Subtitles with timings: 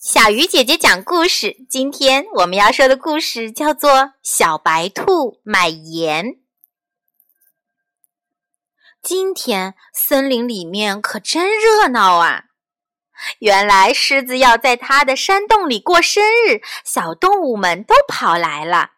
[0.00, 1.56] 小鱼姐姐讲故事。
[1.68, 3.90] 今天我们要说的故事叫做
[4.22, 6.26] 《小白兔买盐》。
[9.02, 12.44] 今天森林里面可真热闹啊！
[13.40, 18.90] 原来狮子要在它的山洞里过生日，小动物们都跑来了，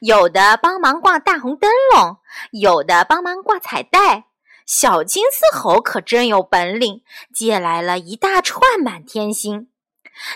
[0.00, 2.16] 有的帮忙挂大红灯笼，
[2.50, 4.24] 有的帮忙挂彩带。
[4.66, 9.68] 小金丝猴可真有本领，借来了一大串满天星。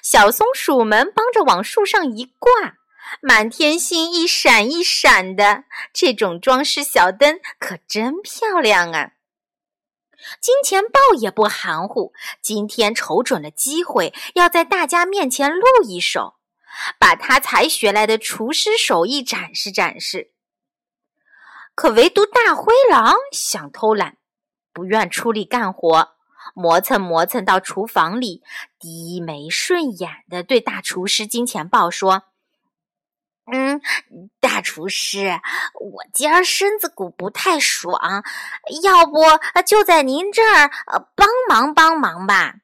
[0.02, 2.50] 小松鼠们帮着往树上一挂，
[3.20, 9.12] 满天星一闪一闪的，这种装饰小灯可真漂亮啊！
[10.40, 12.12] 金钱豹也不含糊，
[12.42, 16.36] 今天瞅准了机会，要在大家面前露一手，
[16.98, 20.32] 把他才学来的厨师手艺展示展示。
[21.74, 24.16] 可唯独大灰狼想偷懒，
[24.72, 26.15] 不愿出力干活。
[26.54, 28.42] 磨蹭磨蹭到厨房里，
[28.78, 32.24] 低眉顺眼的对大厨师金钱豹说
[33.52, 33.80] ：“嗯，
[34.40, 35.40] 大厨师，
[35.80, 38.24] 我今儿身子骨不太爽，
[38.82, 39.22] 要不
[39.64, 40.70] 就在您这儿
[41.14, 42.54] 帮忙帮忙吧。”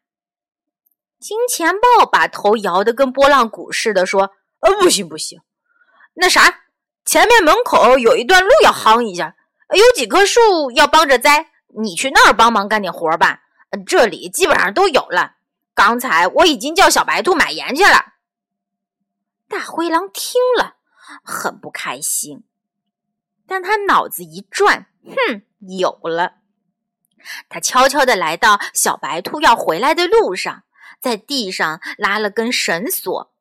[1.21, 5.41] 金钱豹把头摇得跟拨浪鼓似的说：“呃，不行不行，
[6.15, 6.63] 那啥，
[7.05, 9.37] 前面门口有一段路要夯一下，
[9.71, 13.42] 有几棵树要帮着栽，你去那儿帮忙干点活吧。”
[13.87, 15.37] 这里基本上都有了。
[15.75, 18.13] 刚才我已经叫小白兔买盐去了。
[19.49, 20.77] 大灰狼听了
[21.23, 22.45] 很不开心，
[23.47, 26.35] 但他脑子一转，哼，有了。
[27.49, 30.65] 他悄悄地来到小白兔要回来的路上，
[31.01, 33.33] 在地上拉了根绳索。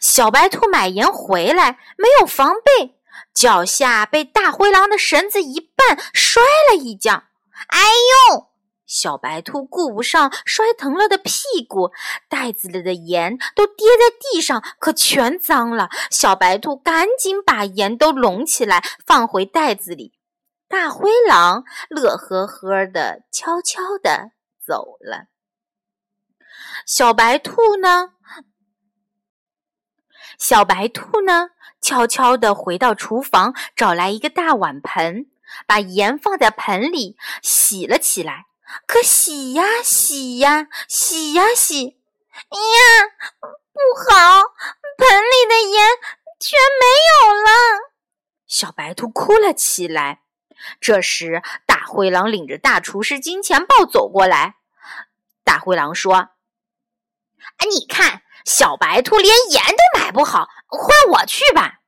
[0.00, 2.98] 小白兔买盐回来没有防备，
[3.32, 7.24] 脚下被大灰狼的绳子一绊，摔了一跤。
[7.68, 7.80] 哎
[8.30, 8.47] 呦！
[8.88, 11.92] 小白兔顾不上摔疼了的屁股，
[12.28, 15.90] 袋子里的盐都跌在地上，可全脏了。
[16.10, 20.14] 小白兔赶紧把盐都拢起来，放回袋子里。
[20.66, 24.32] 大灰狼乐呵呵的，悄悄的
[24.66, 25.26] 走了。
[26.86, 28.12] 小白兔呢？
[30.38, 31.50] 小白兔呢？
[31.80, 35.26] 悄悄的回到厨房，找来一个大碗盆，
[35.66, 38.46] 把盐放在盆里，洗了起来。
[38.86, 41.96] 可洗呀洗呀洗呀洗，呀，
[43.40, 43.80] 不
[44.10, 44.42] 好，
[44.98, 45.88] 盆里的盐
[46.38, 46.86] 全没
[47.28, 47.50] 有了。
[48.46, 50.22] 小白兔哭了起来。
[50.80, 54.56] 这时，大灰狼领着大厨师金钱豹走过来。
[55.44, 56.30] 大灰狼说：“啊，
[57.70, 61.80] 你看，小白兔连盐都买不好，换我去吧。”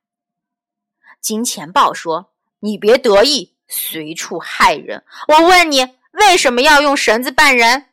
[1.21, 5.05] 金钱豹说：“你别得意，随处害人。
[5.27, 7.87] 我问你。”为什么要用绳子绊人？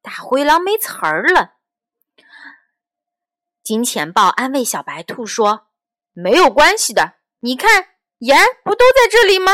[0.00, 1.54] 大灰狼没词儿了。
[3.62, 5.68] 金钱豹安慰小白兔说
[6.12, 9.52] ：“没有关系的，你看盐不都在这里吗？”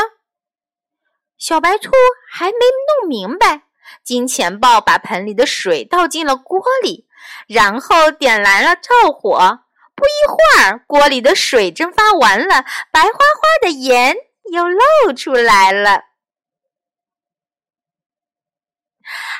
[1.37, 1.91] 小白兔
[2.31, 2.57] 还没
[3.01, 3.63] 弄明白。
[4.03, 7.07] 金钱豹把盆里的水倒进了锅里，
[7.47, 9.63] 然后点燃了灶火。
[9.95, 14.15] 不一会儿，锅里的水蒸发完了，白花花的盐
[14.51, 16.05] 又露出来了。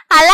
[0.10, 0.34] 好啦，